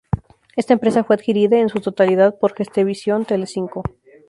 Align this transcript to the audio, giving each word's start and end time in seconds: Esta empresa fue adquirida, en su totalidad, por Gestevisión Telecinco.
Esta 0.55 0.73
empresa 0.73 1.03
fue 1.03 1.15
adquirida, 1.15 1.59
en 1.59 1.69
su 1.69 1.79
totalidad, 1.79 2.35
por 2.39 2.55
Gestevisión 2.55 3.23
Telecinco. 3.25 3.83